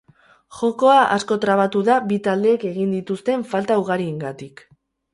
Jokoa 0.59 0.95
asko 1.17 1.37
trabatu 1.43 1.83
da 1.91 1.99
bi 2.13 2.19
taldeek 2.31 2.67
egin 2.73 2.99
dituzten 2.99 3.47
falta 3.55 3.81
ugariengatik. 3.87 4.69